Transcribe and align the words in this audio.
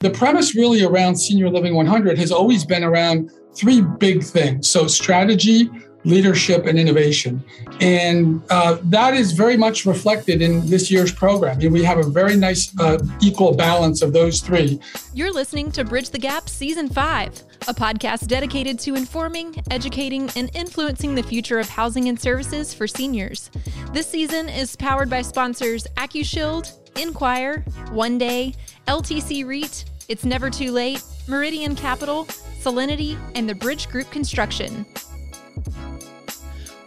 The 0.00 0.10
premise 0.10 0.54
really 0.54 0.84
around 0.84 1.16
Senior 1.16 1.48
Living 1.48 1.74
100 1.74 2.18
has 2.18 2.30
always 2.30 2.66
been 2.66 2.84
around 2.84 3.30
three 3.54 3.80
big 3.80 4.22
things. 4.22 4.68
So, 4.68 4.86
strategy, 4.86 5.70
leadership, 6.04 6.66
and 6.66 6.78
innovation. 6.78 7.42
And 7.80 8.42
uh, 8.50 8.76
that 8.84 9.14
is 9.14 9.32
very 9.32 9.56
much 9.56 9.86
reflected 9.86 10.42
in 10.42 10.66
this 10.68 10.90
year's 10.90 11.12
program. 11.12 11.58
We 11.60 11.82
have 11.82 11.96
a 11.96 12.02
very 12.02 12.36
nice 12.36 12.78
uh, 12.78 12.98
equal 13.22 13.54
balance 13.54 14.02
of 14.02 14.12
those 14.12 14.42
three. 14.42 14.78
You're 15.14 15.32
listening 15.32 15.72
to 15.72 15.82
Bridge 15.82 16.10
the 16.10 16.18
Gap 16.18 16.50
Season 16.50 16.90
5, 16.90 17.42
a 17.66 17.72
podcast 17.72 18.26
dedicated 18.26 18.78
to 18.80 18.96
informing, 18.96 19.62
educating, 19.70 20.28
and 20.36 20.50
influencing 20.54 21.14
the 21.14 21.22
future 21.22 21.58
of 21.58 21.70
housing 21.70 22.10
and 22.10 22.20
services 22.20 22.74
for 22.74 22.86
seniors. 22.86 23.50
This 23.94 24.06
season 24.06 24.50
is 24.50 24.76
powered 24.76 25.08
by 25.08 25.22
sponsors 25.22 25.86
AccuShield, 25.96 26.85
Enquire, 26.96 27.60
One 27.90 28.18
Day, 28.18 28.54
LTC 28.88 29.46
REIT, 29.46 29.84
It's 30.08 30.24
Never 30.24 30.50
Too 30.50 30.72
Late, 30.72 31.02
Meridian 31.28 31.76
Capital, 31.76 32.24
Solinity, 32.60 33.18
and 33.34 33.48
the 33.48 33.54
Bridge 33.54 33.88
Group 33.88 34.10
Construction. 34.10 34.86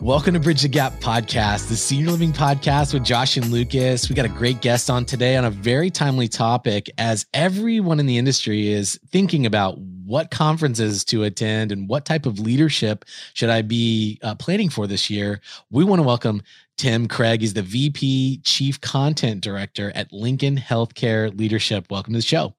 Welcome 0.02 0.34
to 0.34 0.40
Bridge 0.40 0.62
the 0.62 0.70
Gap 0.70 0.94
podcast, 1.02 1.68
the 1.68 1.76
senior 1.76 2.12
living 2.12 2.32
podcast 2.32 2.94
with 2.94 3.04
Josh 3.04 3.36
and 3.36 3.48
Lucas. 3.48 4.08
We 4.08 4.16
got 4.16 4.26
a 4.26 4.30
great 4.30 4.62
guest 4.62 4.90
on 4.90 5.04
today 5.04 5.36
on 5.36 5.44
a 5.44 5.52
very 5.52 5.90
timely 5.90 6.30
topic 6.30 6.90
as 6.98 7.26
everyone 7.34 8.00
in 8.00 8.06
the 8.06 8.18
industry 8.18 8.70
is 8.70 8.98
thinking 9.12 9.46
about 9.46 9.78
what 10.10 10.32
conferences 10.32 11.06
to 11.06 11.24
attend 11.24 11.72
and 11.72 11.88
what 11.88 12.04
type 12.04 12.26
of 12.26 12.40
leadership 12.40 13.06
should 13.36 13.50
I 13.50 13.62
be 13.62 14.20
uh, 14.24 14.34
planning 14.34 14.70
for 14.70 14.88
this 14.88 15.08
year. 15.10 15.40
We 15.70 15.84
want 15.84 16.00
to 16.00 16.04
welcome 16.04 16.42
Tim 16.78 17.08
Craig. 17.08 17.42
He's 17.42 17.54
the 17.54 17.62
VP 17.62 18.42
Chief 18.44 18.82
Content 18.82 19.42
Director 19.42 19.92
at 19.94 20.12
Lincoln 20.12 20.58
Healthcare 20.58 21.38
Leadership. 21.38 21.86
Welcome 21.92 22.14
to 22.14 22.18
the 22.18 22.24
show. 22.24 22.56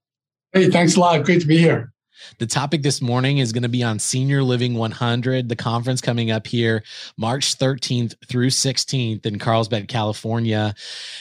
Hey, 0.52 0.70
thanks 0.70 0.96
a 0.96 1.00
lot. 1.00 1.24
Great 1.24 1.40
to 1.40 1.46
be 1.48 1.58
here. 1.58 1.92
The 2.38 2.46
topic 2.46 2.82
this 2.82 3.00
morning 3.00 3.38
is 3.38 3.52
going 3.52 3.62
to 3.62 3.68
be 3.68 3.82
on 3.82 3.98
Senior 3.98 4.42
Living 4.42 4.74
100, 4.74 5.48
the 5.48 5.56
conference 5.56 6.00
coming 6.00 6.30
up 6.30 6.46
here 6.46 6.82
March 7.16 7.58
13th 7.58 8.14
through 8.26 8.48
16th 8.48 9.26
in 9.26 9.38
Carlsbad, 9.38 9.88
California. 9.88 10.74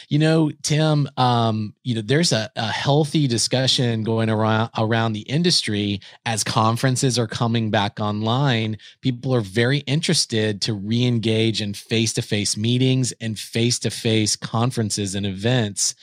You 0.07 0.19
know, 0.19 0.51
Tim, 0.63 1.09
um, 1.17 1.73
you 1.83 1.95
know, 1.95 2.01
there's 2.01 2.31
a, 2.31 2.49
a 2.55 2.67
healthy 2.67 3.27
discussion 3.27 4.03
going 4.03 4.29
around 4.29 4.69
around 4.77 5.13
the 5.13 5.21
industry 5.21 6.01
as 6.25 6.43
conferences 6.43 7.17
are 7.19 7.27
coming 7.27 7.71
back 7.71 7.99
online. 7.99 8.77
People 9.01 9.33
are 9.33 9.41
very 9.41 9.79
interested 9.79 10.61
to 10.61 10.73
re-engage 10.73 11.61
in 11.61 11.73
face-to-face 11.73 12.57
meetings 12.57 13.11
and 13.13 13.37
face-to-face 13.37 14.35
conferences 14.35 15.15
and 15.15 15.25
events. 15.25 15.95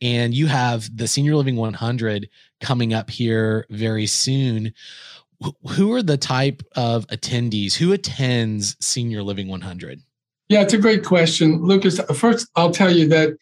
And 0.00 0.34
you 0.34 0.46
have 0.46 0.96
the 0.96 1.06
Senior 1.06 1.36
Living 1.36 1.56
100 1.56 2.28
coming 2.60 2.92
up 2.94 3.10
here 3.10 3.66
very 3.70 4.06
soon. 4.06 4.72
Who 5.70 5.92
are 5.94 6.02
the 6.02 6.18
type 6.18 6.62
of 6.76 7.06
attendees? 7.08 7.74
Who 7.74 7.92
attends 7.92 8.76
Senior 8.84 9.22
Living 9.22 9.48
100? 9.48 10.00
Yeah, 10.48 10.62
it's 10.62 10.74
a 10.74 10.78
great 10.78 11.04
question. 11.04 11.62
Lucas, 11.62 12.00
first, 12.14 12.48
I'll 12.56 12.72
tell 12.72 12.90
you 12.90 13.08
that 13.08 13.36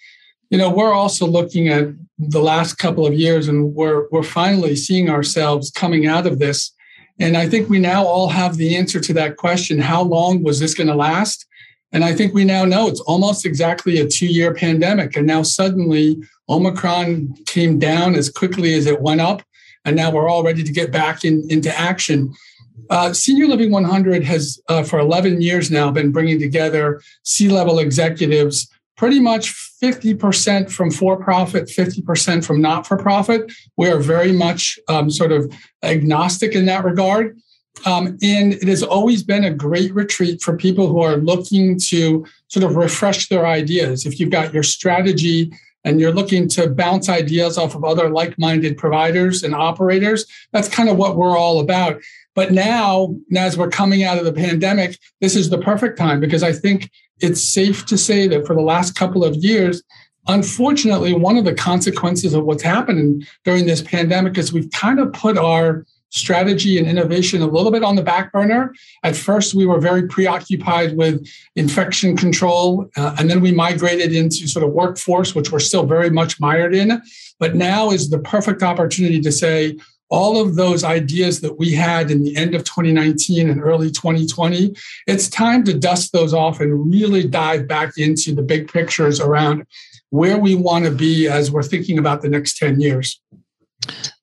you 0.50 0.58
know 0.58 0.70
we're 0.70 0.92
also 0.92 1.26
looking 1.26 1.68
at 1.68 1.88
the 2.18 2.40
last 2.40 2.74
couple 2.74 3.06
of 3.06 3.14
years 3.14 3.48
and 3.48 3.74
we're 3.74 4.08
we're 4.10 4.22
finally 4.22 4.76
seeing 4.76 5.10
ourselves 5.10 5.70
coming 5.70 6.06
out 6.06 6.26
of 6.26 6.38
this 6.38 6.72
and 7.20 7.36
i 7.36 7.48
think 7.48 7.68
we 7.68 7.78
now 7.78 8.04
all 8.04 8.28
have 8.28 8.56
the 8.56 8.76
answer 8.76 9.00
to 9.00 9.12
that 9.12 9.36
question 9.36 9.78
how 9.78 10.02
long 10.02 10.42
was 10.42 10.60
this 10.60 10.74
going 10.74 10.88
to 10.88 10.94
last 10.94 11.46
and 11.92 12.04
i 12.04 12.14
think 12.14 12.34
we 12.34 12.44
now 12.44 12.64
know 12.64 12.88
it's 12.88 13.00
almost 13.00 13.46
exactly 13.46 13.98
a 13.98 14.06
2 14.06 14.26
year 14.26 14.54
pandemic 14.54 15.16
and 15.16 15.26
now 15.26 15.42
suddenly 15.42 16.20
Omicron 16.48 17.34
came 17.46 17.78
down 17.78 18.14
as 18.14 18.30
quickly 18.30 18.74
as 18.74 18.86
it 18.86 19.00
went 19.00 19.20
up, 19.20 19.42
and 19.84 19.94
now 19.94 20.10
we're 20.10 20.28
all 20.28 20.42
ready 20.42 20.62
to 20.62 20.72
get 20.72 20.90
back 20.90 21.24
in, 21.24 21.46
into 21.50 21.76
action. 21.78 22.34
Uh, 22.90 23.12
Senior 23.12 23.46
Living 23.46 23.70
100 23.70 24.24
has, 24.24 24.60
uh, 24.68 24.82
for 24.82 24.98
11 24.98 25.42
years 25.42 25.70
now, 25.70 25.90
been 25.90 26.10
bringing 26.10 26.38
together 26.38 27.02
C 27.22 27.48
level 27.48 27.78
executives, 27.78 28.68
pretty 28.96 29.20
much 29.20 29.52
50% 29.82 30.70
from 30.70 30.90
for 30.90 31.22
profit, 31.22 31.64
50% 31.64 32.44
from 32.44 32.60
not 32.60 32.86
for 32.86 32.96
profit. 32.96 33.52
We 33.76 33.90
are 33.90 34.00
very 34.00 34.32
much 34.32 34.78
um, 34.88 35.10
sort 35.10 35.32
of 35.32 35.52
agnostic 35.82 36.54
in 36.54 36.64
that 36.66 36.84
regard. 36.84 37.38
Um, 37.86 38.18
and 38.22 38.54
it 38.54 38.68
has 38.68 38.82
always 38.82 39.22
been 39.22 39.44
a 39.44 39.50
great 39.50 39.94
retreat 39.94 40.42
for 40.42 40.56
people 40.56 40.88
who 40.88 41.00
are 41.00 41.16
looking 41.16 41.78
to 41.88 42.26
sort 42.48 42.64
of 42.64 42.76
refresh 42.76 43.28
their 43.28 43.46
ideas. 43.46 44.06
If 44.06 44.18
you've 44.18 44.30
got 44.30 44.54
your 44.54 44.62
strategy 44.62 45.52
and 45.84 46.00
you're 46.00 46.12
looking 46.12 46.48
to 46.50 46.68
bounce 46.68 47.08
ideas 47.08 47.56
off 47.56 47.74
of 47.74 47.84
other 47.84 48.10
like 48.10 48.38
minded 48.38 48.76
providers 48.76 49.42
and 49.42 49.54
operators, 49.54 50.26
that's 50.52 50.68
kind 50.68 50.88
of 50.88 50.96
what 50.96 51.16
we're 51.16 51.36
all 51.36 51.60
about. 51.60 52.00
But 52.34 52.52
now, 52.52 53.16
as 53.36 53.56
we're 53.56 53.68
coming 53.68 54.04
out 54.04 54.18
of 54.18 54.24
the 54.24 54.32
pandemic, 54.32 54.98
this 55.20 55.34
is 55.34 55.50
the 55.50 55.58
perfect 55.58 55.98
time 55.98 56.20
because 56.20 56.42
I 56.42 56.52
think 56.52 56.90
it's 57.20 57.42
safe 57.42 57.84
to 57.86 57.98
say 57.98 58.28
that 58.28 58.46
for 58.46 58.54
the 58.54 58.62
last 58.62 58.94
couple 58.94 59.24
of 59.24 59.34
years, 59.36 59.82
unfortunately, 60.28 61.14
one 61.14 61.36
of 61.36 61.44
the 61.44 61.54
consequences 61.54 62.34
of 62.34 62.44
what's 62.44 62.62
happening 62.62 63.24
during 63.44 63.66
this 63.66 63.82
pandemic 63.82 64.38
is 64.38 64.52
we've 64.52 64.70
kind 64.70 65.00
of 65.00 65.12
put 65.12 65.36
our 65.36 65.84
strategy 66.10 66.78
and 66.78 66.86
innovation 66.86 67.42
a 67.42 67.46
little 67.46 67.70
bit 67.70 67.82
on 67.82 67.96
the 67.96 68.02
back 68.02 68.32
burner. 68.32 68.74
At 69.02 69.16
first, 69.16 69.54
we 69.54 69.66
were 69.66 69.80
very 69.80 70.06
preoccupied 70.06 70.96
with 70.96 71.26
infection 71.56 72.16
control, 72.16 72.88
uh, 72.96 73.14
and 73.18 73.28
then 73.28 73.40
we 73.40 73.52
migrated 73.52 74.14
into 74.14 74.48
sort 74.48 74.64
of 74.64 74.72
workforce, 74.72 75.34
which 75.34 75.52
we're 75.52 75.58
still 75.58 75.86
very 75.86 76.10
much 76.10 76.40
mired 76.40 76.74
in. 76.74 77.00
But 77.38 77.54
now 77.54 77.90
is 77.90 78.10
the 78.10 78.18
perfect 78.18 78.62
opportunity 78.62 79.20
to 79.20 79.32
say, 79.32 79.76
all 80.10 80.40
of 80.40 80.54
those 80.56 80.84
ideas 80.84 81.40
that 81.42 81.58
we 81.58 81.72
had 81.74 82.10
in 82.10 82.24
the 82.24 82.36
end 82.36 82.54
of 82.54 82.64
2019 82.64 83.50
and 83.50 83.60
early 83.60 83.90
2020, 83.90 84.74
it's 85.06 85.28
time 85.28 85.62
to 85.64 85.74
dust 85.74 86.12
those 86.12 86.32
off 86.32 86.60
and 86.60 86.90
really 86.90 87.26
dive 87.26 87.68
back 87.68 87.98
into 87.98 88.34
the 88.34 88.42
big 88.42 88.72
pictures 88.72 89.20
around 89.20 89.66
where 90.10 90.38
we 90.38 90.54
want 90.54 90.86
to 90.86 90.90
be 90.90 91.28
as 91.28 91.50
we're 91.50 91.62
thinking 91.62 91.98
about 91.98 92.22
the 92.22 92.28
next 92.28 92.56
10 92.56 92.80
years. 92.80 93.20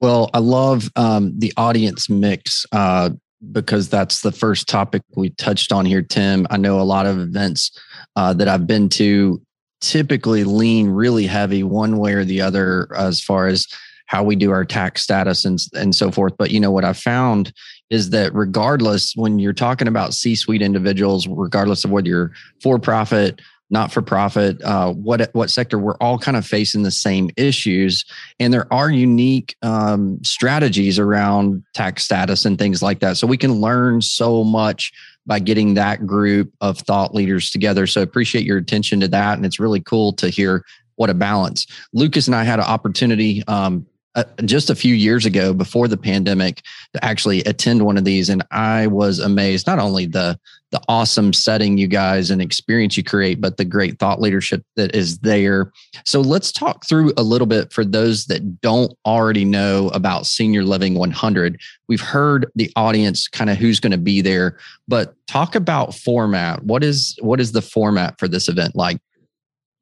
Well, 0.01 0.29
I 0.33 0.39
love 0.39 0.89
um, 0.95 1.37
the 1.37 1.53
audience 1.57 2.09
mix 2.09 2.65
uh, 2.71 3.11
because 3.51 3.89
that's 3.89 4.21
the 4.21 4.31
first 4.31 4.67
topic 4.67 5.01
we 5.15 5.29
touched 5.31 5.71
on 5.71 5.85
here, 5.85 6.01
Tim. 6.01 6.45
I 6.49 6.57
know 6.57 6.79
a 6.79 6.83
lot 6.83 7.05
of 7.05 7.19
events 7.19 7.71
uh, 8.15 8.33
that 8.33 8.47
I've 8.47 8.67
been 8.67 8.89
to 8.89 9.41
typically 9.81 10.43
lean 10.43 10.89
really 10.89 11.27
heavy 11.27 11.63
one 11.63 11.97
way 11.97 12.13
or 12.13 12.25
the 12.25 12.41
other 12.41 12.87
as 12.95 13.21
far 13.21 13.47
as 13.47 13.67
how 14.07 14.23
we 14.23 14.35
do 14.35 14.51
our 14.51 14.65
tax 14.65 15.01
status 15.01 15.45
and, 15.45 15.59
and 15.73 15.95
so 15.95 16.11
forth. 16.11 16.33
But 16.37 16.51
you 16.51 16.59
know 16.59 16.71
what 16.71 16.85
I 16.85 16.93
found 16.93 17.51
is 17.89 18.11
that 18.11 18.33
regardless, 18.33 19.13
when 19.15 19.39
you're 19.39 19.53
talking 19.53 19.87
about 19.87 20.13
C-suite 20.13 20.61
individuals, 20.61 21.27
regardless 21.27 21.83
of 21.83 21.91
whether 21.91 22.07
you're 22.07 22.31
for 22.61 22.79
profit, 22.79 23.41
not 23.69 23.91
for 23.91 24.01
profit, 24.01 24.61
uh, 24.63 24.93
what 24.93 25.29
what 25.33 25.49
sector, 25.49 25.79
we're 25.79 25.97
all 25.97 26.19
kind 26.19 26.37
of 26.37 26.45
facing 26.45 26.83
the 26.83 26.91
same 26.91 27.29
issues, 27.35 28.05
and 28.39 28.53
there 28.53 28.71
are 28.71 28.91
unique 28.91 29.55
um, 29.61 30.19
strategies 30.23 30.99
around 30.99 31.63
tax 31.73 32.03
status 32.03 32.45
and 32.45 32.57
things 32.57 32.81
like 32.81 32.99
that. 32.99 33.17
So 33.17 33.25
we 33.25 33.37
can 33.37 33.53
learn 33.53 34.01
so 34.01 34.43
much 34.43 34.91
by 35.25 35.39
getting 35.39 35.73
that 35.73 36.05
group 36.05 36.53
of 36.61 36.77
thought 36.77 37.15
leaders 37.15 37.49
together. 37.49 37.87
So 37.87 38.01
appreciate 38.01 38.45
your 38.45 38.57
attention 38.57 38.99
to 38.99 39.07
that, 39.07 39.37
and 39.37 39.45
it's 39.45 39.59
really 39.59 39.81
cool 39.81 40.13
to 40.13 40.29
hear 40.29 40.63
what 40.95 41.09
a 41.09 41.13
balance. 41.13 41.65
Lucas 41.93 42.27
and 42.27 42.35
I 42.35 42.43
had 42.43 42.59
an 42.59 42.65
opportunity 42.65 43.43
um, 43.47 43.85
uh, 44.15 44.23
just 44.45 44.69
a 44.69 44.75
few 44.75 44.95
years 44.95 45.25
ago 45.25 45.53
before 45.53 45.87
the 45.87 45.97
pandemic 45.97 46.61
to 46.93 47.03
actually 47.03 47.43
attend 47.43 47.85
one 47.85 47.97
of 47.97 48.05
these 48.05 48.29
and 48.29 48.43
i 48.51 48.87
was 48.87 49.19
amazed 49.19 49.67
not 49.67 49.79
only 49.79 50.05
the 50.05 50.37
the 50.71 50.81
awesome 50.89 51.31
setting 51.31 51.77
you 51.77 51.87
guys 51.87 52.29
and 52.29 52.41
experience 52.41 52.97
you 52.97 53.03
create 53.03 53.39
but 53.39 53.55
the 53.55 53.63
great 53.63 53.97
thought 53.97 54.19
leadership 54.19 54.61
that 54.75 54.93
is 54.93 55.19
there. 55.19 55.71
So 56.03 56.19
let's 56.19 56.51
talk 56.51 56.85
through 56.85 57.13
a 57.15 57.23
little 57.23 57.47
bit 57.47 57.71
for 57.71 57.85
those 57.85 58.25
that 58.25 58.59
don't 58.59 58.91
already 59.05 59.45
know 59.45 59.87
about 59.89 60.25
senior 60.25 60.63
living 60.63 60.95
100 60.95 61.61
we've 61.87 62.01
heard 62.01 62.51
the 62.55 62.69
audience 62.75 63.29
kind 63.29 63.49
of 63.49 63.57
who's 63.57 63.79
going 63.79 63.91
to 63.91 63.97
be 63.97 64.19
there 64.19 64.57
but 64.87 65.15
talk 65.27 65.55
about 65.55 65.95
format. 65.95 66.63
What 66.63 66.83
is 66.83 67.17
what 67.21 67.39
is 67.39 67.51
the 67.51 67.61
format 67.61 68.19
for 68.19 68.27
this 68.27 68.49
event 68.49 68.75
like 68.75 68.99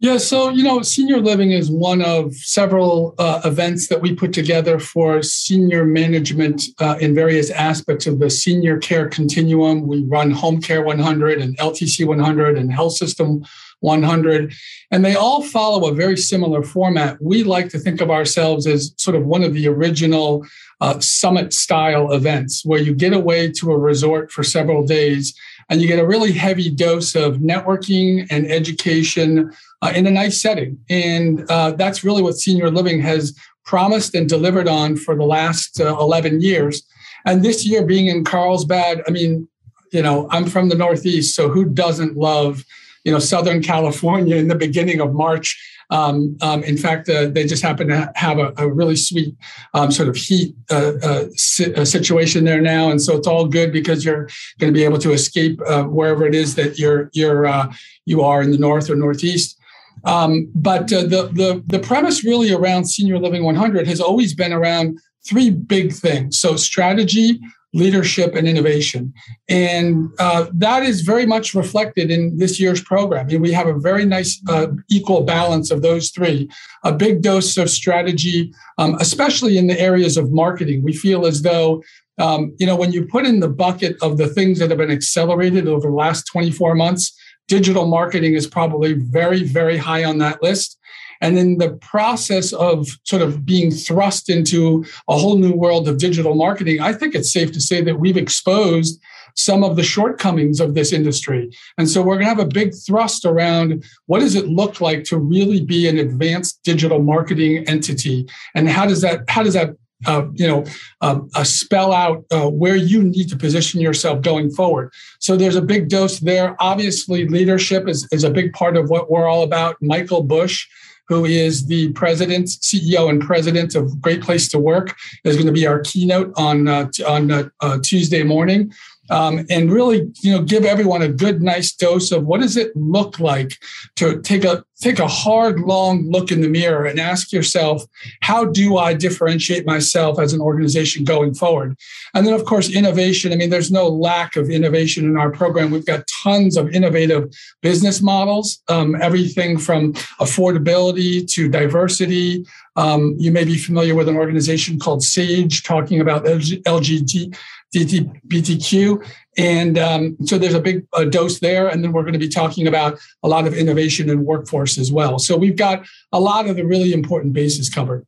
yeah, 0.04 0.18
so 0.18 0.50
you 0.50 0.64
know, 0.64 0.82
senior 0.82 1.22
living 1.22 1.52
is 1.52 1.72
one 1.72 2.02
of 2.02 2.36
several 2.36 3.16
uh, 3.20 3.40
events 3.46 3.88
that 3.88 4.02
we 4.02 4.14
put 4.14 4.34
together 4.34 4.78
for 4.78 5.24
senior 5.24 5.86
management 5.86 6.62
uh, 6.80 6.98
in 7.00 7.16
various 7.16 7.50
aspects 7.50 8.06
of 8.06 8.20
the 8.20 8.30
senior 8.30 8.78
care 8.80 9.08
continuum. 9.08 9.88
We 9.88 10.04
run 10.04 10.32
Home 10.32 10.62
Care 10.62 10.82
100 10.82 11.40
and 11.40 11.58
LTC 11.58 12.06
100 12.06 12.58
and 12.58 12.74
Health 12.74 12.98
System 12.98 13.46
100, 13.80 14.54
and 14.92 15.06
they 15.06 15.16
all 15.16 15.42
follow 15.42 15.90
a 15.90 15.96
very 15.96 16.18
similar 16.18 16.64
format. 16.64 17.22
We 17.22 17.46
like 17.46 17.70
to 17.70 17.80
think 17.80 18.02
of 18.02 18.12
ourselves 18.12 18.68
as 18.68 18.94
sort 18.98 19.16
of 19.16 19.26
one 19.26 19.42
of 19.42 19.54
the 19.54 19.70
original 19.70 20.46
uh, 20.82 21.00
summit 21.00 21.54
style 21.54 22.12
events 22.12 22.66
where 22.66 22.82
you 22.82 22.94
get 22.94 23.14
away 23.14 23.50
to 23.54 23.72
a 23.72 23.78
resort 23.78 24.34
for 24.34 24.44
several 24.44 24.86
days 24.86 25.34
and 25.70 25.82
you 25.82 25.88
get 25.88 26.00
a 26.00 26.08
really 26.08 26.32
heavy 26.32 26.70
dose 26.70 27.16
of 27.16 27.38
networking 27.38 28.28
and 28.30 28.50
education 28.50 29.52
uh, 29.82 29.92
in 29.96 30.08
a 30.08 30.12
nice 30.12 30.42
setting. 30.42 30.78
And 30.90 31.50
uh, 31.50 31.72
that's 31.72 32.04
really 32.04 32.22
what 32.22 32.38
senior 32.38 32.70
living 32.70 33.02
has 33.02 33.38
promised 33.66 34.14
and 34.16 34.28
delivered 34.28 34.68
on 34.68 34.96
for 34.96 35.16
the 35.16 35.24
last 35.24 35.80
uh, 35.80 35.98
11 36.00 36.42
years. 36.42 36.84
And 37.26 37.44
this 37.44 37.66
year 37.66 37.86
being 37.86 38.08
in 38.08 38.24
Carlsbad, 38.24 39.02
I 39.08 39.12
mean, 39.12 39.48
you 39.92 40.02
know, 40.02 40.28
I'm 40.32 40.46
from 40.46 40.70
the 40.70 40.76
Northeast, 40.76 41.36
so 41.36 41.50
who 41.50 41.66
doesn't 41.66 42.18
love, 42.18 42.66
you 43.04 43.12
know, 43.12 43.20
Southern 43.20 43.62
California 43.62 44.36
in 44.36 44.48
the 44.48 44.56
beginning 44.56 45.02
of 45.02 45.14
March? 45.14 45.60
Um, 45.90 46.38
um, 46.42 46.64
in 46.64 46.78
fact, 46.78 47.10
uh, 47.10 47.28
they 47.28 47.46
just 47.46 47.62
happen 47.62 47.88
to 47.90 48.12
have 48.16 48.40
a, 48.40 48.54
a 48.58 48.68
really 48.68 48.96
sweet 48.96 49.36
um, 49.74 49.92
sort 49.92 50.10
of 50.10 50.16
heat 50.16 50.56
uh, 50.72 50.94
uh, 51.04 51.26
si- 51.36 51.74
uh, 51.76 51.86
situation 51.86 52.46
there 52.46 52.62
now, 52.62 52.90
and 52.90 53.02
so 53.02 53.16
it's 53.16 53.28
all 53.28 53.46
good 53.46 53.72
because 53.72 54.04
you're 54.04 54.28
going 54.60 54.74
to 54.74 54.78
be 54.78 54.84
able 54.84 54.98
to 55.00 55.12
escape 55.12 55.60
uh, 55.68 55.84
wherever 55.84 56.26
it 56.26 56.34
is 56.34 56.56
that 56.56 56.80
you're 56.80 57.10
you're 57.14 57.46
uh, 57.46 57.72
you 58.06 58.22
are 58.22 58.42
in 58.42 58.52
the 58.52 58.58
north 58.58 58.90
or 58.90 58.96
northeast. 58.96 59.60
Um, 60.06 60.50
but 60.56 60.88
the 60.88 61.30
the 61.32 61.64
the 61.68 61.80
premise 61.80 62.24
really 62.24 62.52
around 62.52 62.86
Senior 62.86 63.20
Living 63.20 63.44
100 63.44 63.88
has 63.88 64.02
always 64.02 64.34
been 64.34 64.54
around 64.54 65.00
three 65.26 65.50
big 65.50 65.94
things. 65.94 66.40
So 66.40 66.56
strategy, 66.56 67.40
leadership 67.74 68.36
and 68.36 68.48
innovation. 68.48 69.14
And 69.50 70.10
uh, 70.20 70.48
that 70.54 70.84
is 70.84 71.02
very 71.02 71.26
much 71.26 71.56
reflected 71.56 72.12
in 72.12 72.38
this 72.38 72.60
year's 72.60 72.82
program. 72.82 73.28
We 73.28 73.52
have 73.52 73.68
a 73.68 73.80
very 73.80 74.06
nice 74.06 74.42
uh, 74.48 74.68
equal 74.90 75.24
balance 75.24 75.72
of 75.72 75.82
those 75.82 76.12
three 76.12 76.50
a 76.84 76.92
big 76.92 77.22
dose 77.22 77.58
of 77.58 77.70
strategy, 77.70 78.54
um, 78.78 78.96
especially 79.00 79.58
in 79.58 79.68
the 79.68 79.80
areas 79.80 80.18
of 80.18 80.32
marketing. 80.32 80.84
We 80.84 80.94
feel 80.94 81.26
as 81.26 81.42
though 81.42 81.82
um, 82.20 82.56
you 82.60 82.68
know, 82.68 82.76
when 82.76 82.92
you 82.92 83.06
put 83.06 83.26
in 83.26 83.40
the 83.40 83.50
bucket 83.50 83.96
of 84.02 84.18
the 84.18 84.28
things 84.28 84.60
that 84.60 84.70
have 84.70 84.78
been 84.78 84.92
accelerated 84.92 85.68
over 85.68 85.88
the 85.88 85.96
last 85.96 86.28
24 86.28 86.76
months, 86.76 87.12
digital 87.48 87.88
marketing 87.88 88.34
is 88.34 88.48
probably 88.48 88.94
very, 88.94 89.44
very 89.44 89.78
high 89.78 90.04
on 90.04 90.20
that 90.20 90.42
list. 90.42 90.78
And 91.24 91.40
in 91.40 91.58
the 91.58 91.72
process 91.72 92.52
of 92.52 92.88
sort 93.06 93.22
of 93.22 93.46
being 93.46 93.72
thrust 93.72 94.30
into 94.30 94.86
a 95.08 95.18
whole 95.18 95.38
new 95.38 95.54
world 95.54 95.88
of 95.88 95.98
digital 95.98 96.36
marketing, 96.36 96.82
I 96.82 96.92
think 96.92 97.16
it's 97.16 97.32
safe 97.32 97.54
to 97.54 97.62
say 97.62 97.82
that 97.82 98.00
we've 98.00 98.18
exposed 98.18 99.02
some 99.36 99.64
of 99.64 99.78
the 99.78 99.84
shortcomings 99.84 100.60
of 100.60 100.76
this 100.76 100.92
industry. 100.92 101.50
And 101.78 101.90
so 101.90 102.02
we're 102.02 102.16
going 102.16 102.26
to 102.26 102.36
have 102.36 102.40
a 102.40 102.46
big 102.46 102.74
thrust 102.86 103.26
around 103.26 103.84
what 104.06 104.20
does 104.20 104.36
it 104.36 104.48
look 104.50 104.82
like 104.82 105.06
to 105.06 105.18
really 105.18 105.64
be 105.64 105.88
an 105.88 105.98
advanced 105.98 106.62
digital 106.64 107.02
marketing 107.02 107.64
entity 107.68 108.28
and 108.54 108.70
how 108.70 108.86
does 108.86 109.02
that 109.02 109.22
how 109.28 109.42
does 109.42 109.56
that 109.56 109.76
uh, 110.06 110.28
you 110.34 110.46
know, 110.46 110.66
uh, 111.00 111.22
uh, 111.34 111.46
spell 111.46 111.94
out 111.94 112.26
uh, 112.30 112.50
where 112.50 112.76
you 112.76 113.02
need 113.02 113.30
to 113.30 113.38
position 113.38 113.80
yourself 113.80 114.22
going 114.22 114.52
forward. 114.52 114.92
So 115.20 115.38
there's 115.38 115.56
a 115.56 115.62
big 115.62 115.88
dose 115.88 116.20
there. 116.20 116.58
Obviously, 116.60 117.26
leadership 117.26 117.88
is, 117.88 118.06
is 118.12 118.26
a 118.26 118.30
big 118.30 118.52
part 118.52 118.76
of 118.76 118.90
what 118.90 119.10
we're 119.10 119.30
all 119.30 119.44
about. 119.44 119.78
Michael 119.82 120.22
Bush 120.22 120.68
who 121.08 121.26
is 121.26 121.68
the 121.68 121.92
president, 121.94 122.48
CEO, 122.48 123.10
and 123.10 123.22
president 123.22 123.76
of 123.76 124.00
Great 124.02 124.22
Place 124.22 124.48
to 124.50 124.60
Work, 124.60 124.96
is 125.24 125.36
going 125.36 125.48
to 125.48 125.54
be 125.54 125.68
our 125.68 125.80
keynote 125.80 126.32
on 126.38 126.68
uh, 126.68 126.90
on 127.08 127.32
uh, 127.32 127.50
uh, 127.62 127.80
Tuesday 127.84 128.24
morning 128.24 128.72
um, 129.10 129.46
and 129.50 129.72
really, 129.72 130.12
you 130.22 130.32
know, 130.32 130.42
give 130.42 130.64
everyone 130.64 131.02
a 131.02 131.10
good, 131.10 131.42
nice 131.42 131.74
dose 131.74 132.12
of 132.12 132.26
what 132.26 132.42
does 132.42 132.56
it 132.56 132.76
look 132.76 133.20
like 133.20 133.58
to 133.98 134.22
take 134.22 134.46
a 134.46 134.64
take 134.84 135.00
a 135.00 135.08
hard, 135.08 135.62
long 135.62 136.10
look 136.10 136.30
in 136.30 136.42
the 136.42 136.50
mirror 136.50 136.86
and 136.86 137.00
ask 137.00 137.32
yourself, 137.32 137.84
how 138.22 138.44
do 138.44 138.78
I 138.78 138.94
differentiate 138.94 139.66
myself 139.66 140.20
as 140.20 140.34
an 140.34 140.42
organization 140.42 141.06
going 141.06 141.34
forward? 141.34 141.78
And 142.14 142.28
then, 142.28 142.34
of 142.34 142.44
course, 142.44 142.70
innovation. 142.70 143.32
I 143.32 143.38
mean, 143.38 143.50
there's 143.50 143.72
no 143.72 143.88
lack 143.88 144.36
of 144.36 144.50
innovation 144.50 145.06
in 145.06 145.16
our 145.16 145.32
program. 145.32 145.72
We've 145.72 145.86
got 145.86 146.04
tons 146.22 146.58
of 146.58 146.70
innovative 146.72 147.34
business 147.62 148.02
models, 148.02 148.62
um, 148.68 148.96
everything 149.02 149.58
from 149.58 149.94
affordability 150.20 151.26
to 151.32 151.48
diversity. 151.48 152.46
Um, 152.76 153.16
you 153.18 153.32
may 153.32 153.46
be 153.46 153.58
familiar 153.58 153.96
with 153.96 154.10
an 154.10 154.18
organization 154.18 154.80
called 154.80 155.04
SAGE, 155.04 155.64
talking 155.64 156.02
about 156.02 156.26
LGBT 156.26 157.36
BTQ. 157.74 159.06
And 159.38 159.78
um, 159.78 160.18
so 160.26 160.38
there's 160.38 160.54
a 160.54 160.62
big 160.62 160.86
uh, 160.94 161.06
dose 161.06 161.40
there. 161.40 161.68
And 161.68 161.84
then 161.84 161.92
we're 161.92 162.04
going 162.04 162.14
to 162.14 162.20
be 162.20 162.30
talking 162.30 162.68
about 162.68 163.00
a 163.24 163.28
lot 163.28 163.48
of 163.48 163.54
innovation 163.54 164.10
and 164.10 164.26
workforce 164.26 164.78
as 164.78 164.92
well. 164.92 165.20
So 165.20 165.36
we've 165.36 165.56
got 165.56 165.86
a 166.12 166.20
lot 166.20 166.48
of 166.48 166.56
the 166.56 166.66
really 166.66 166.94
important 166.94 167.34
bases 167.34 167.70
covered. 167.70 168.06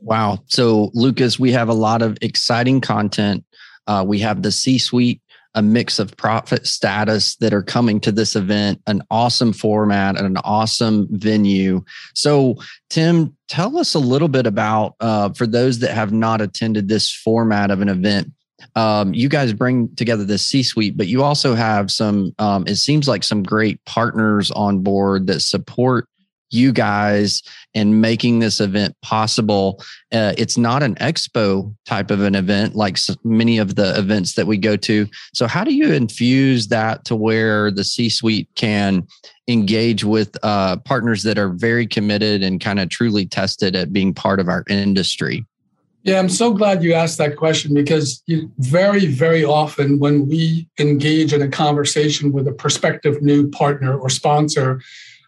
Wow. 0.00 0.38
So, 0.46 0.90
Lucas, 0.94 1.38
we 1.38 1.52
have 1.52 1.68
a 1.68 1.74
lot 1.74 2.02
of 2.02 2.18
exciting 2.20 2.80
content. 2.80 3.44
Uh, 3.86 4.04
we 4.06 4.18
have 4.18 4.42
the 4.42 4.52
C 4.52 4.78
suite, 4.78 5.22
a 5.54 5.62
mix 5.62 5.98
of 5.98 6.16
profit 6.16 6.66
status 6.66 7.36
that 7.36 7.54
are 7.54 7.62
coming 7.62 8.00
to 8.00 8.12
this 8.12 8.36
event, 8.36 8.82
an 8.86 9.02
awesome 9.10 9.52
format 9.52 10.16
and 10.16 10.26
an 10.26 10.36
awesome 10.44 11.08
venue. 11.10 11.82
So, 12.14 12.56
Tim, 12.90 13.36
tell 13.48 13.78
us 13.78 13.94
a 13.94 13.98
little 13.98 14.28
bit 14.28 14.46
about, 14.46 14.94
uh, 15.00 15.30
for 15.30 15.46
those 15.46 15.78
that 15.78 15.92
have 15.92 16.12
not 16.12 16.40
attended 16.40 16.88
this 16.88 17.12
format 17.12 17.70
of 17.70 17.80
an 17.80 17.88
event, 17.88 18.32
um, 18.74 19.14
you 19.14 19.28
guys 19.28 19.52
bring 19.52 19.94
together 19.96 20.24
this 20.24 20.44
C 20.44 20.62
suite, 20.62 20.96
but 20.96 21.06
you 21.06 21.22
also 21.22 21.54
have 21.54 21.90
some, 21.90 22.34
um, 22.38 22.64
it 22.66 22.76
seems 22.76 23.08
like 23.08 23.24
some 23.24 23.42
great 23.42 23.84
partners 23.84 24.50
on 24.50 24.80
board 24.82 25.26
that 25.28 25.40
support 25.40 26.08
you 26.50 26.72
guys 26.72 27.42
in 27.74 28.00
making 28.00 28.38
this 28.38 28.60
event 28.60 28.96
possible. 29.02 29.82
Uh, 30.12 30.32
it's 30.38 30.56
not 30.56 30.82
an 30.82 30.94
expo 30.96 31.74
type 31.86 32.10
of 32.10 32.22
an 32.22 32.34
event 32.34 32.74
like 32.74 32.98
many 33.24 33.58
of 33.58 33.74
the 33.74 33.98
events 33.98 34.34
that 34.34 34.46
we 34.46 34.56
go 34.56 34.76
to. 34.76 35.06
So, 35.34 35.46
how 35.46 35.64
do 35.64 35.74
you 35.74 35.92
infuse 35.92 36.68
that 36.68 37.04
to 37.06 37.16
where 37.16 37.70
the 37.70 37.84
C 37.84 38.08
suite 38.08 38.48
can 38.54 39.06
engage 39.46 40.04
with 40.04 40.36
uh, 40.42 40.76
partners 40.78 41.22
that 41.22 41.38
are 41.38 41.50
very 41.50 41.86
committed 41.86 42.42
and 42.42 42.60
kind 42.60 42.80
of 42.80 42.88
truly 42.88 43.26
tested 43.26 43.76
at 43.76 43.92
being 43.92 44.14
part 44.14 44.40
of 44.40 44.48
our 44.48 44.64
industry? 44.68 45.44
Yeah, 46.08 46.18
I'm 46.18 46.30
so 46.30 46.54
glad 46.54 46.82
you 46.82 46.94
asked 46.94 47.18
that 47.18 47.36
question 47.36 47.74
because 47.74 48.22
you, 48.24 48.50
very, 48.56 49.04
very 49.04 49.44
often 49.44 49.98
when 49.98 50.26
we 50.26 50.66
engage 50.78 51.34
in 51.34 51.42
a 51.42 51.48
conversation 51.48 52.32
with 52.32 52.48
a 52.48 52.52
prospective 52.52 53.20
new 53.20 53.50
partner 53.50 53.94
or 53.94 54.08
sponsor, 54.08 54.80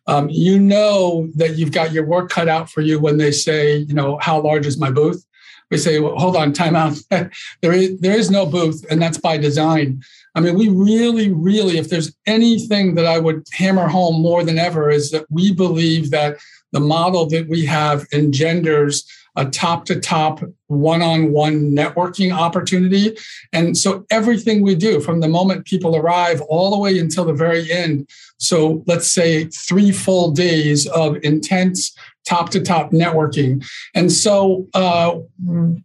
um, 0.07 0.31
you 0.31 0.59
know 0.59 1.29
that 1.35 1.57
you've 1.57 1.73
got 1.73 1.93
your 1.93 2.07
work 2.07 2.31
cut 2.31 2.49
out 2.49 2.71
for 2.71 2.81
you 2.81 2.99
when 2.99 3.19
they 3.19 3.31
say, 3.31 3.77
you 3.77 3.93
know, 3.93 4.19
how 4.23 4.41
large 4.41 4.67
is 4.67 4.79
my 4.79 4.91
booth? 4.91 5.23
We 5.71 5.77
say, 5.77 6.01
well, 6.01 6.17
hold 6.17 6.35
on, 6.35 6.55
time 6.55 6.75
out. 6.75 6.97
there 7.11 7.73
is 7.73 8.01
there 8.01 8.19
is 8.19 8.31
no 8.31 8.47
booth, 8.47 8.83
and 8.91 9.03
that's 9.03 9.19
by 9.19 9.37
design. 9.37 10.03
I 10.35 10.41
mean, 10.41 10.57
we 10.57 10.71
really, 10.71 11.31
really, 11.31 11.77
if 11.77 11.91
there's 11.91 12.17
anything 12.27 12.95
that 12.95 13.05
I 13.05 13.19
would 13.19 13.47
hammer 13.53 13.87
home 13.87 14.23
more 14.23 14.43
than 14.45 14.59
ever, 14.59 14.91
is 14.91 15.11
that 15.11 15.27
we 15.29 15.53
believe 15.53 16.11
that 16.11 16.39
the 16.73 16.81
model 16.81 17.27
that 17.27 17.49
we 17.49 17.67
have 17.67 18.07
engenders 18.13 19.05
a 19.37 19.47
top 19.47 19.85
to 19.87 20.01
top 20.01 20.43
one 20.67 21.03
on 21.03 21.33
one 21.33 21.73
networking 21.73 22.33
opportunity. 22.33 23.17
And 23.53 23.77
so 23.77 24.07
everything 24.11 24.63
we 24.63 24.75
do 24.75 25.01
from 25.01 25.21
the 25.21 25.29
moment 25.29 25.67
people 25.67 25.97
arrive 25.97 26.41
all 26.43 26.71
the 26.71 26.79
way 26.79 26.99
until 26.99 27.25
the 27.25 27.33
very 27.33 27.71
end. 27.71 28.09
So 28.39 28.83
let's 28.87 29.11
say 29.11 29.45
three 29.45 29.93
full 29.93 30.31
days 30.31 30.87
of 30.87 31.17
intense 31.23 31.95
top 32.27 32.51
to 32.51 32.61
top 32.61 32.93
networking. 32.93 33.65
And 33.95 34.13
so 34.13 34.67
uh, 34.75 35.19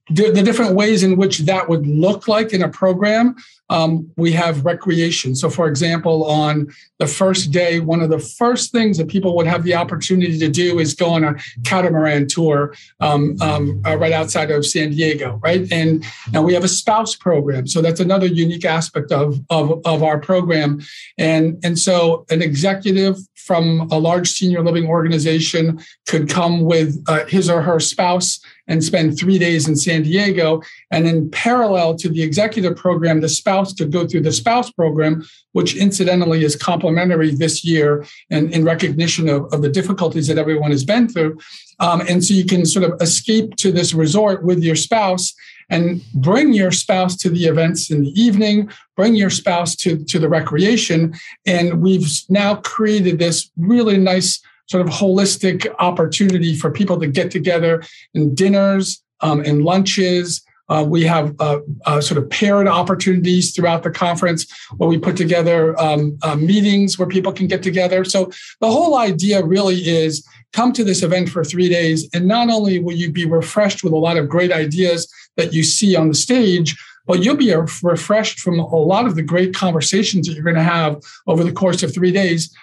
the, 0.09 0.31
the, 0.31 0.43
different 0.43 0.75
ways 0.75 1.01
in 1.01 1.15
which 1.17 1.39
that 1.39 1.69
would 1.69 1.87
look 1.87 2.27
like 2.27 2.53
in 2.53 2.61
a 2.61 2.69
program, 2.69 3.35
um, 3.69 4.11
we 4.15 4.31
have 4.33 4.63
recreation. 4.63 5.35
So, 5.35 5.49
for 5.49 5.67
example, 5.67 6.25
on 6.25 6.67
the 6.99 7.07
first 7.07 7.51
day, 7.51 7.79
one 7.79 8.01
of 8.01 8.09
the 8.09 8.19
first 8.19 8.71
things 8.71 8.97
that 8.97 9.07
people 9.07 9.35
would 9.37 9.47
have 9.47 9.63
the 9.63 9.73
opportunity 9.73 10.37
to 10.37 10.49
do 10.49 10.77
is 10.77 10.93
go 10.93 11.09
on 11.09 11.23
a 11.23 11.35
catamaran 11.63 12.27
tour 12.27 12.75
um, 12.99 13.35
um, 13.41 13.81
uh, 13.85 13.97
right 13.97 14.11
outside 14.11 14.51
of 14.51 14.65
San 14.65 14.91
Diego, 14.91 15.39
right? 15.41 15.67
And 15.71 16.05
now 16.31 16.43
we 16.43 16.53
have 16.53 16.63
a 16.63 16.69
spouse 16.69 17.15
program. 17.15 17.65
So 17.65 17.81
that's 17.81 17.99
another 17.99 18.27
unique 18.27 18.65
aspect 18.65 19.11
of, 19.11 19.39
of, 19.49 19.81
of 19.85 20.03
our 20.03 20.19
program. 20.19 20.81
And, 21.17 21.57
and 21.63 21.79
so 21.79 22.25
an 22.29 22.41
executive 22.41 23.17
from 23.45 23.87
a 23.91 23.97
large 23.97 24.29
senior 24.29 24.63
living 24.63 24.87
organization 24.87 25.79
could 26.07 26.24
come 26.29 26.61
with 26.61 27.03
uh, 27.07 27.25
his 27.25 27.49
or 27.49 27.61
her 27.61 27.79
spouse 27.79 28.39
and 28.67 28.83
spend 28.83 29.17
three 29.17 29.37
days 29.37 29.67
in 29.67 29.75
San 29.75 30.03
Diego. 30.03 30.61
And 30.91 31.07
in 31.07 31.29
parallel 31.29 31.95
to 31.95 32.09
the 32.09 32.23
executive 32.23 32.75
program, 32.75 33.21
the 33.21 33.29
spouse 33.29 33.73
could 33.73 33.91
go 33.91 34.07
through 34.07 34.21
the 34.21 34.31
spouse 34.31 34.71
program, 34.71 35.23
which 35.51 35.75
incidentally 35.75 36.43
is 36.43 36.55
complimentary 36.55 37.31
this 37.31 37.63
year 37.63 38.05
and 38.29 38.51
in 38.51 38.63
recognition 38.63 39.29
of, 39.29 39.53
of 39.53 39.61
the 39.61 39.69
difficulties 39.69 40.27
that 40.27 40.37
everyone 40.37 40.71
has 40.71 40.83
been 40.83 41.07
through. 41.07 41.37
Um, 41.79 42.01
and 42.07 42.23
so 42.23 42.33
you 42.33 42.45
can 42.45 42.65
sort 42.65 42.85
of 42.85 43.01
escape 43.01 43.55
to 43.57 43.71
this 43.71 43.93
resort 43.93 44.43
with 44.43 44.63
your 44.63 44.75
spouse 44.75 45.33
and 45.69 46.01
bring 46.13 46.53
your 46.53 46.71
spouse 46.71 47.15
to 47.17 47.29
the 47.29 47.45
events 47.45 47.89
in 47.89 48.03
the 48.03 48.21
evening, 48.21 48.69
bring 48.95 49.15
your 49.15 49.29
spouse 49.29 49.75
to, 49.75 50.03
to 50.05 50.19
the 50.19 50.29
recreation. 50.29 51.13
And 51.45 51.81
we've 51.81 52.07
now 52.29 52.55
created 52.55 53.19
this 53.19 53.49
really 53.57 53.97
nice 53.97 54.41
sort 54.67 54.85
of 54.85 54.93
holistic 54.93 55.67
opportunity 55.79 56.55
for 56.55 56.71
people 56.71 56.99
to 56.99 57.07
get 57.07 57.31
together 57.31 57.83
in 58.13 58.33
dinners 58.35 59.03
um, 59.21 59.41
and 59.41 59.63
lunches. 59.63 60.41
Uh, 60.67 60.83
we 60.87 61.03
have 61.03 61.35
uh, 61.39 61.59
uh, 61.85 62.01
sort 62.01 62.17
of 62.17 62.27
paired 62.31 62.67
opportunities 62.67 63.53
throughout 63.53 63.83
the 63.83 63.91
conference 63.91 64.47
where 64.77 64.89
we 64.89 64.97
put 64.97 65.15
together 65.15 65.79
um, 65.79 66.17
uh, 66.23 66.35
meetings 66.35 66.97
where 66.97 67.07
people 67.07 67.31
can 67.31 67.45
get 67.45 67.61
together. 67.61 68.03
So 68.03 68.31
the 68.61 68.71
whole 68.71 68.97
idea 68.97 69.45
really 69.45 69.87
is 69.87 70.27
come 70.53 70.73
to 70.73 70.83
this 70.83 71.03
event 71.03 71.29
for 71.29 71.43
three 71.43 71.69
days, 71.69 72.09
and 72.13 72.27
not 72.27 72.49
only 72.49 72.79
will 72.79 72.95
you 72.95 73.11
be 73.11 73.25
refreshed 73.25 73.83
with 73.83 73.93
a 73.93 73.97
lot 73.97 74.17
of 74.17 74.27
great 74.27 74.51
ideas 74.51 75.11
that 75.37 75.53
you 75.53 75.63
see 75.63 75.95
on 75.95 76.07
the 76.07 76.15
stage, 76.15 76.75
but 77.05 77.21
you'll 77.21 77.35
be 77.35 77.53
refreshed 77.83 78.39
from 78.39 78.57
a 78.57 78.75
lot 78.75 79.05
of 79.05 79.15
the 79.15 79.21
great 79.21 79.53
conversations 79.53 80.25
that 80.25 80.33
you're 80.33 80.43
going 80.43 80.55
to 80.55 80.63
have 80.63 80.99
over 81.27 81.43
the 81.43 81.51
course 81.51 81.83
of 81.83 81.93
three 81.93 82.11
days 82.11 82.55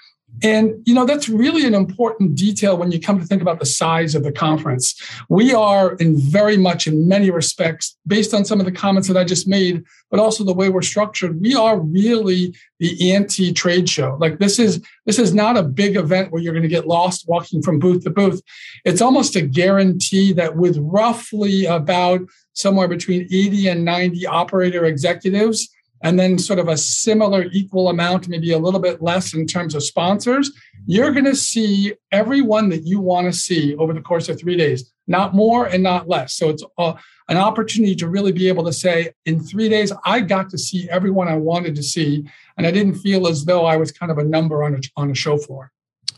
and 0.43 0.75
you 0.87 0.95
know 0.95 1.05
that's 1.05 1.29
really 1.29 1.67
an 1.67 1.75
important 1.75 2.35
detail 2.35 2.77
when 2.77 2.91
you 2.91 3.01
come 3.01 3.19
to 3.19 3.27
think 3.27 3.43
about 3.43 3.61
the 3.61 3.67
size 3.67 4.15
of 4.15 4.25
the 4.25 4.33
conference. 4.33 4.95
We 5.29 5.53
are 5.53 5.95
in 5.95 6.19
very 6.19 6.57
much 6.57 6.87
in 6.87 7.07
many 7.07 7.31
respects 7.31 7.97
based 8.07 8.33
on 8.33 8.45
some 8.45 8.59
of 8.59 8.67
the 8.67 8.73
comments 8.73 9.09
that 9.09 9.17
I 9.17 9.25
just 9.25 9.47
made, 9.47 9.85
but 10.11 10.21
also 10.21 10.45
the 10.45 10.55
way 10.55 10.69
we're 10.69 10.83
structured, 10.83 11.41
we 11.41 11.55
are 11.55 11.79
really 11.79 12.55
the 12.81 13.13
anti-trade 13.13 13.89
show. 13.89 14.17
Like 14.21 14.39
this 14.39 14.59
is 14.59 14.83
this 15.07 15.19
is 15.19 15.35
not 15.35 15.57
a 15.57 15.63
big 15.63 15.97
event 15.97 16.33
where 16.33 16.43
you're 16.43 16.55
going 16.55 16.63
to 16.63 16.69
get 16.69 16.87
lost 16.87 17.29
walking 17.29 17.63
from 17.63 17.79
booth 17.79 18.05
to 18.05 18.11
booth. 18.11 18.43
It's 18.85 19.03
almost 19.03 19.37
a 19.37 19.43
guarantee 19.43 20.33
that 20.33 20.57
with 20.57 20.79
roughly 20.79 21.67
about 21.67 22.21
somewhere 22.55 22.89
between 22.89 23.23
80 23.23 23.69
and 23.69 23.85
90 23.85 24.27
operator 24.27 24.85
executives 24.85 25.69
and 26.03 26.19
then 26.19 26.39
sort 26.39 26.59
of 26.59 26.69
a 26.69 26.77
similar 26.77 27.45
equal 27.53 27.89
amount, 27.89 28.29
maybe 28.29 28.53
a 28.53 28.59
little 28.59 28.81
bit 28.81 29.03
less 29.03 29.35
in 29.35 29.47
terms 29.47 29.75
of 29.75 29.83
sponsors, 29.85 30.51
you're 30.87 31.13
going 31.13 31.25
to 31.25 31.37
see 31.37 31.95
everyone 32.11 32.69
that 32.71 32.85
you 32.85 33.01
want 33.01 33.27
to 33.27 33.33
see 33.33 33.77
over 33.77 33.93
the 33.93 34.01
course 34.01 34.29
of 34.29 34.39
three 34.39 34.57
days, 34.57 34.93
not 35.07 35.35
more 35.35 35.67
and 35.67 35.83
not 35.83 36.09
less. 36.09 36.35
So 36.35 36.51
it's 36.51 36.65
a, 36.79 36.95
an 37.29 37.37
opportunity 37.37 37.95
to 37.97 38.09
really 38.09 38.33
be 38.33 38.49
able 38.49 38.65
to 38.65 38.73
say, 38.73 39.13
in 39.25 39.41
three 39.41 39.69
days, 39.69 39.93
I 40.05 40.21
got 40.21 40.51
to 40.51 40.59
see 40.59 40.91
everyone 40.91 41.29
I 41.29 41.37
wanted 41.37 41.77
to 41.77 41.83
see. 41.83 42.29
And 42.57 42.67
I 42.67 42.73
didn't 42.73 42.97
feel 42.97 43.29
as 43.29 43.45
though 43.45 43.65
I 43.65 43.77
was 43.77 43.93
kind 43.93 44.11
of 44.11 44.19
a 44.19 44.25
number 44.25 44.65
on 44.65 44.75
a, 44.75 44.81
on 44.97 45.11
a 45.11 45.15
show 45.15 45.39
floor. 45.39 45.71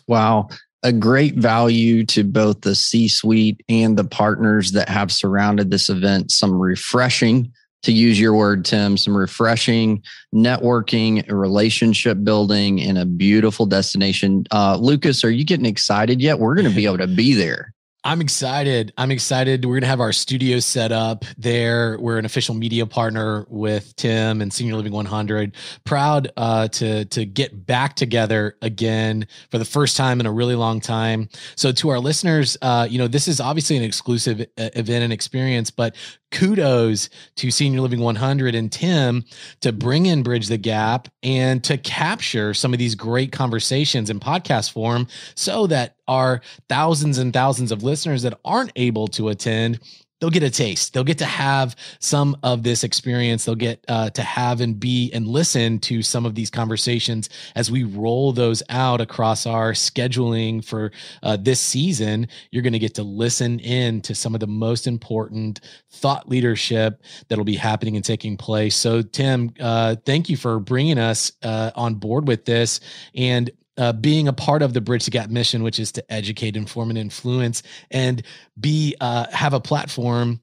Wow 0.09 0.49
a 0.85 0.93
great 0.93 1.37
value 1.37 2.05
to 2.05 2.23
both 2.23 2.61
the 2.61 2.75
C 2.75 3.09
suite 3.09 3.62
and 3.71 3.97
the 3.97 4.05
partners 4.05 4.73
that 4.73 4.87
have 4.91 5.11
surrounded 5.11 5.71
this 5.71 5.88
event. 5.88 6.31
Some 6.31 6.53
refreshing 6.53 7.50
to 7.85 7.93
use 7.93 8.19
your 8.19 8.35
word, 8.35 8.64
Tim, 8.64 8.97
some 8.97 9.17
refreshing 9.17 10.03
networking, 10.35 11.29
relationship 11.31 12.25
building, 12.25 12.81
and 12.83 12.99
a 12.99 13.07
beautiful 13.07 13.67
destination. 13.67 14.45
Uh, 14.50 14.76
Lucas, 14.76 15.25
are 15.25 15.31
you 15.31 15.45
getting 15.45 15.67
excited 15.67 16.21
yet? 16.21 16.38
We're 16.38 16.55
going 16.55 16.69
to 16.69 16.75
be 16.75 16.87
able 16.87 16.99
to 16.99 17.07
be 17.07 17.35
there. 17.35 17.73
I'm 18.07 18.21
excited. 18.21 18.93
I'm 18.99 19.11
excited. 19.11 19.64
We're 19.64 19.76
going 19.76 19.83
to 19.83 19.87
have 19.88 20.00
our 20.00 20.12
studio 20.12 20.59
set 20.59 20.93
up 20.93 21.25
there. 21.38 21.97
We're 21.99 22.19
an 22.19 22.26
official 22.26 22.55
media 22.55 22.85
partner 22.85 23.47
with 23.49 23.97
Tim 23.97 24.43
and 24.43 24.53
Senior 24.53 24.75
Living 24.76 24.93
100. 24.93 25.55
Proud 25.85 26.31
uh, 26.37 26.69
to 26.69 27.07
to 27.07 27.25
get 27.25 27.64
back 27.64 27.97
together 27.97 28.59
again 28.61 29.26
for 29.50 29.57
the 29.57 29.64
first 29.64 29.97
time 29.97 30.21
in 30.21 30.26
a 30.26 30.33
really 30.33 30.55
long 30.55 30.81
time. 30.81 31.31
So 31.57 31.73
to 31.73 31.88
our 31.88 31.99
listeners, 31.99 32.59
uh, 32.61 32.87
you 32.91 32.99
know, 32.99 33.09
this 33.09 33.26
is 33.26 33.41
obviously 33.41 33.79
an 33.79 33.83
exclusive 33.83 34.43
uh, 34.43 34.69
event 34.75 35.05
and 35.05 35.12
experience, 35.12 35.71
but 35.71 35.97
kudos 36.35 37.09
to 37.37 37.50
Senior 37.50 37.81
Living 37.81 38.00
100 38.00 38.55
and 38.55 38.71
Tim 38.71 39.25
to 39.61 39.73
bring 39.73 40.07
in 40.07 40.23
Bridge 40.23 40.49
the 40.49 40.59
Gap 40.59 41.09
and 41.23 41.62
to 41.64 41.79
capture 41.79 42.53
some 42.53 42.73
of 42.73 42.79
these 42.79 42.95
great 42.95 43.33
conversations 43.33 44.11
in 44.11 44.21
podcast 44.21 44.73
form 44.73 45.07
so 45.37 45.67
that 45.69 45.95
our 46.09 46.43
thousands 46.69 47.19
and 47.19 47.33
thousands 47.33 47.71
of 47.73 47.83
listeners 47.83 48.23
that 48.23 48.38
aren't 48.45 48.73
able 48.76 49.07
to 49.09 49.29
attend 49.29 49.79
they'll 50.25 50.31
get 50.31 50.43
a 50.43 50.49
taste. 50.49 50.95
They'll 50.95 51.04
get 51.04 51.19
to 51.19 51.26
have 51.26 51.76
some 51.99 52.35
of 52.43 52.62
this 52.62 52.83
experience. 52.83 53.45
They'll 53.45 53.57
get 53.57 53.85
uh, 53.88 54.09
to 54.09 54.23
have 54.23 54.62
and 54.62 54.81
be 54.81 55.12
and 55.12 55.28
listen 55.28 55.78
to 55.81 56.00
some 56.00 56.25
of 56.25 56.35
these 56.35 56.49
conversations 56.49 57.28
as 57.54 57.71
we 57.71 57.85
roll 57.85 58.33
those 58.33 58.62
out 58.71 59.02
across 59.02 59.45
our 59.45 59.73
scheduling 59.73 60.64
for 60.64 60.93
uh, 61.23 61.37
this 61.37 61.61
season. 61.61 62.28
You're 62.50 62.62
going 62.62 62.73
to 62.73 62.78
get 62.78 62.95
to 62.95 63.02
listen 63.02 63.61
in 63.61 64.00
to 64.00 64.14
some 64.14 64.33
of 64.33 64.40
the 64.40 64.47
most 64.47 64.87
important 64.87 65.61
thought 65.90 66.26
leadership 66.26 67.02
that'll 67.28 67.45
be 67.45 67.57
happening 67.57 67.95
and 67.95 68.04
taking 68.04 68.38
place. 68.38 68.75
So, 68.76 69.02
Tim, 69.02 69.52
uh, 69.61 69.97
thank 70.07 70.31
you 70.31 70.38
for 70.38 70.59
bringing 70.59 70.97
us 70.97 71.33
uh, 71.43 71.71
on 71.76 71.97
board 71.97 72.28
with 72.28 72.47
this. 72.47 72.81
And 73.14 73.50
uh, 73.76 73.93
being 73.93 74.28
a 74.28 74.33
part 74.33 74.62
of 74.62 74.73
the 74.73 74.81
Bridge 74.81 75.04
the 75.04 75.11
Gap 75.11 75.31
mission, 75.31 75.62
which 75.62 75.78
is 75.78 75.93
to 75.93 76.12
educate, 76.12 76.57
inform, 76.57 76.90
and 76.90 76.99
influence, 76.99 77.62
and 77.90 78.23
be 78.59 78.95
uh, 79.00 79.26
have 79.31 79.52
a 79.52 79.61
platform 79.61 80.40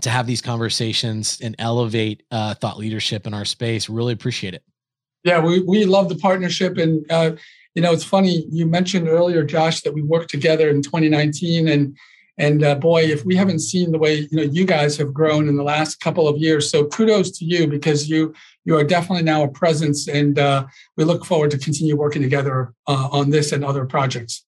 to 0.00 0.10
have 0.10 0.26
these 0.26 0.40
conversations 0.40 1.38
and 1.42 1.54
elevate 1.58 2.22
uh, 2.30 2.54
thought 2.54 2.78
leadership 2.78 3.26
in 3.26 3.34
our 3.34 3.44
space. 3.44 3.88
Really 3.88 4.12
appreciate 4.12 4.54
it. 4.54 4.62
Yeah, 5.24 5.40
we 5.40 5.60
we 5.60 5.84
love 5.84 6.08
the 6.08 6.16
partnership, 6.16 6.78
and 6.78 7.04
uh, 7.10 7.32
you 7.74 7.82
know 7.82 7.92
it's 7.92 8.04
funny 8.04 8.46
you 8.50 8.66
mentioned 8.66 9.08
earlier, 9.08 9.44
Josh, 9.44 9.82
that 9.82 9.92
we 9.92 10.02
worked 10.02 10.30
together 10.30 10.68
in 10.68 10.82
2019, 10.82 11.68
and 11.68 11.96
and 12.38 12.64
uh, 12.64 12.74
boy, 12.76 13.02
if 13.02 13.24
we 13.24 13.36
haven't 13.36 13.60
seen 13.60 13.92
the 13.92 13.98
way 13.98 14.26
you 14.30 14.36
know 14.36 14.42
you 14.42 14.64
guys 14.64 14.96
have 14.96 15.12
grown 15.12 15.48
in 15.48 15.56
the 15.56 15.62
last 15.62 16.00
couple 16.00 16.26
of 16.26 16.38
years, 16.38 16.70
so 16.70 16.86
kudos 16.86 17.30
to 17.38 17.44
you 17.44 17.66
because 17.66 18.08
you 18.08 18.34
you 18.64 18.76
are 18.76 18.84
definitely 18.84 19.24
now 19.24 19.42
a 19.42 19.48
presence, 19.48 20.08
and 20.08 20.38
uh, 20.38 20.66
we 20.96 21.04
look 21.04 21.24
forward 21.24 21.50
to 21.52 21.58
continue 21.58 21.96
working 21.96 22.22
together 22.22 22.72
uh, 22.86 23.08
on 23.10 23.30
this 23.30 23.52
and 23.52 23.64
other 23.64 23.84
projects. 23.84 24.44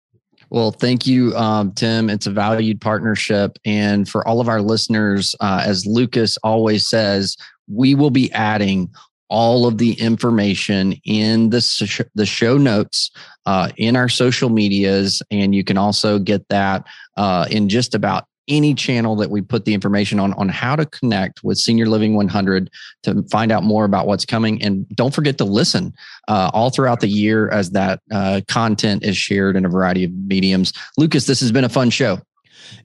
Well, 0.50 0.70
thank 0.72 1.06
you, 1.06 1.34
um, 1.36 1.72
Tim. 1.72 2.10
It's 2.10 2.26
a 2.26 2.30
valued 2.30 2.80
partnership, 2.80 3.58
and 3.64 4.08
for 4.08 4.26
all 4.26 4.40
of 4.40 4.48
our 4.48 4.62
listeners, 4.62 5.34
uh, 5.40 5.62
as 5.64 5.86
Lucas 5.86 6.36
always 6.42 6.86
says, 6.88 7.36
we 7.66 7.94
will 7.94 8.10
be 8.10 8.30
adding 8.32 8.90
all 9.28 9.66
of 9.66 9.78
the 9.78 9.94
information 9.94 10.92
in 11.04 11.50
the, 11.50 11.60
sh- 11.60 12.00
the 12.14 12.26
show 12.26 12.56
notes 12.58 13.10
uh, 13.46 13.70
in 13.76 13.96
our 13.96 14.08
social 14.08 14.50
medias. 14.50 15.22
And 15.30 15.54
you 15.54 15.64
can 15.64 15.78
also 15.78 16.18
get 16.18 16.46
that 16.50 16.86
uh, 17.16 17.46
in 17.50 17.68
just 17.68 17.94
about 17.94 18.26
any 18.48 18.74
channel 18.74 19.16
that 19.16 19.30
we 19.30 19.40
put 19.40 19.64
the 19.64 19.74
information 19.74 20.20
on 20.20 20.32
on 20.34 20.48
how 20.48 20.76
to 20.76 20.86
connect 20.86 21.42
with 21.42 21.58
senior 21.58 21.86
living 21.86 22.14
100 22.14 22.70
to 23.02 23.22
find 23.30 23.50
out 23.50 23.62
more 23.62 23.84
about 23.84 24.06
what's 24.06 24.24
coming. 24.24 24.62
And 24.62 24.88
don't 24.90 25.14
forget 25.14 25.38
to 25.38 25.44
listen 25.44 25.94
uh, 26.28 26.50
all 26.52 26.70
throughout 26.70 27.00
the 27.00 27.08
year 27.08 27.48
as 27.50 27.70
that 27.70 28.00
uh, 28.12 28.40
content 28.48 29.02
is 29.02 29.16
shared 29.16 29.56
in 29.56 29.64
a 29.64 29.68
variety 29.68 30.04
of 30.04 30.12
mediums. 30.12 30.72
Lucas 30.96 31.26
this 31.26 31.40
has 31.40 31.52
been 31.52 31.64
a 31.64 31.68
fun 31.68 31.90
show 31.90 32.20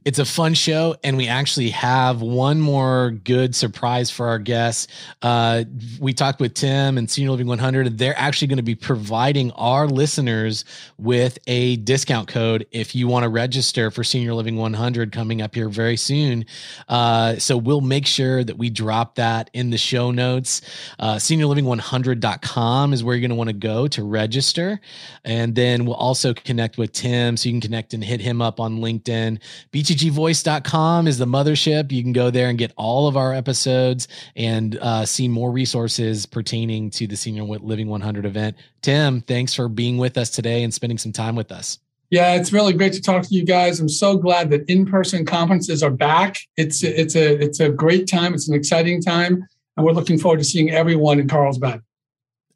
it's 0.06 0.20
a 0.20 0.26
fun 0.26 0.54
show, 0.54 0.96
and 1.04 1.18
we 1.18 1.28
actually 1.28 1.70
have 1.70 2.22
one 2.22 2.60
more 2.60 3.12
good 3.24 3.56
surprise 3.56 4.10
for 4.10 4.28
our 4.28 4.40
guests. 4.40 4.88
Uh, 5.22 5.64
we 6.00 6.14
talked 6.14 6.40
with 6.40 6.54
Tim 6.54 6.98
and 6.98 7.10
Senior 7.10 7.32
Living 7.32 7.48
100. 7.48 7.98
They're 7.98 8.18
actually 8.18 8.48
going 8.48 8.58
to 8.58 8.64
be 8.64 8.76
providing 8.76 9.52
our 9.52 9.88
listeners 9.88 10.66
with 10.98 11.38
a 11.48 11.78
discount 11.78 12.28
code 12.28 12.66
if 12.72 12.96
you 12.96 13.08
want 13.08 13.24
to 13.24 13.30
register 13.30 13.92
for 13.92 14.04
Senior 14.04 14.34
Living 14.34 14.56
100 14.56 15.12
coming 15.12 15.42
up 15.42 15.56
here 15.56 15.70
very 15.70 15.98
soon. 15.98 16.46
Uh, 16.88 17.36
so 17.38 17.58
we'll 17.58 17.82
make 17.82 18.06
sure 18.06 18.44
that 18.44 18.58
we 18.58 18.70
drop 18.70 19.16
that 19.16 19.50
in 19.54 19.70
the 19.70 19.78
show 19.78 20.12
notes. 20.12 20.62
Uh, 21.00 21.16
SeniorLiving100.com 21.16 22.94
is 22.94 23.04
where 23.04 23.16
you're 23.16 23.22
going 23.22 23.30
to 23.30 23.36
want 23.36 23.50
to 23.50 23.54
go 23.54 23.88
to 23.88 24.04
register. 24.04 24.80
And 25.24 25.56
then 25.56 25.86
we'll 25.86 25.96
also 25.96 26.34
connect 26.34 26.78
with 26.78 26.92
Tim 26.94 27.38
so 27.38 27.50
you 27.50 27.54
can 27.54 27.62
connect 27.62 27.94
and 27.94 28.04
hit 28.04 28.22
him 28.22 28.42
up 28.42 28.60
on 28.60 28.80
LinkedIn 28.80 29.40
btgvoice.com 29.72 31.08
is 31.08 31.18
the 31.18 31.26
mothership. 31.26 31.92
You 31.92 32.02
can 32.02 32.14
go 32.14 32.30
there 32.30 32.50
and 32.50 32.58
get 32.58 32.74
all 32.76 33.08
of 33.08 33.16
our 33.16 33.34
episodes 33.34 34.08
and 34.36 34.78
uh, 34.78 35.06
see 35.06 35.28
more 35.28 35.52
resources 35.52 36.26
pertaining 36.26 36.90
to 36.92 37.08
the 37.08 37.16
Senior 37.16 37.44
Living 37.44 37.88
100 37.88 38.26
event. 38.26 38.58
Tim, 38.82 39.22
thanks 39.22 39.54
for 39.54 39.68
being 39.70 39.98
with 39.98 40.18
us 40.18 40.30
today 40.30 40.64
and 40.64 40.74
spending 40.74 40.98
some 40.98 41.12
time 41.12 41.36
with 41.36 41.52
us. 41.52 41.80
Yeah, 42.10 42.34
it's 42.34 42.52
really 42.52 42.74
great 42.74 42.94
to 42.94 43.02
talk 43.02 43.24
to 43.24 43.36
you 43.36 43.46
guys. 43.46 43.80
I'm 43.80 43.88
so 43.90 44.18
glad 44.18 44.50
that 44.50 44.68
in-person 44.68 45.26
conferences 45.26 45.84
are 45.84 45.92
back. 45.92 46.38
It's 46.58 46.84
it's 46.84 47.16
a 47.16 47.40
it's 47.40 47.60
a 47.60 47.70
great 47.70 48.08
time. 48.08 48.34
It's 48.34 48.50
an 48.50 48.56
exciting 48.56 49.00
time, 49.00 49.48
and 49.78 49.86
we're 49.86 49.92
looking 49.92 50.18
forward 50.18 50.40
to 50.40 50.44
seeing 50.44 50.72
everyone 50.72 51.20
in 51.20 51.28
Carlsbad. 51.28 51.84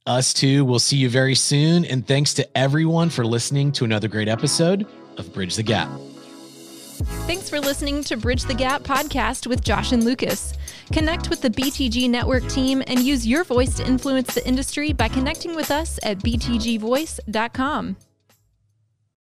Us 0.07 0.33
too. 0.33 0.65
We'll 0.65 0.79
see 0.79 0.97
you 0.97 1.07
very 1.07 1.35
soon. 1.35 1.85
And 1.85 2.05
thanks 2.05 2.33
to 2.33 2.57
everyone 2.57 3.09
for 3.09 3.25
listening 3.25 3.71
to 3.73 3.85
another 3.85 4.07
great 4.07 4.27
episode 4.27 4.87
of 5.17 5.31
Bridge 5.33 5.55
the 5.55 5.63
Gap. 5.63 5.89
Thanks 7.25 7.49
for 7.49 7.59
listening 7.59 8.03
to 8.05 8.17
Bridge 8.17 8.43
the 8.43 8.53
Gap 8.53 8.83
podcast 8.83 9.47
with 9.47 9.63
Josh 9.63 9.91
and 9.91 10.03
Lucas. 10.03 10.53
Connect 10.91 11.29
with 11.29 11.41
the 11.41 11.49
BTG 11.49 12.09
Network 12.09 12.47
team 12.47 12.83
and 12.87 12.99
use 12.99 13.25
your 13.25 13.43
voice 13.43 13.75
to 13.77 13.87
influence 13.87 14.33
the 14.33 14.45
industry 14.47 14.93
by 14.93 15.07
connecting 15.07 15.55
with 15.55 15.71
us 15.71 15.99
at 16.03 16.19
btgvoice.com. 16.19 17.97